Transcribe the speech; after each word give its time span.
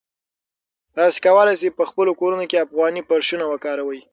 تاسي 0.95 1.17
کولای 1.25 1.55
شئ 1.61 1.69
په 1.79 1.83
خپلو 1.89 2.11
کورونو 2.19 2.45
کې 2.49 2.63
افغاني 2.65 3.01
فرشونه 3.09 3.45
وکاروئ. 3.47 4.01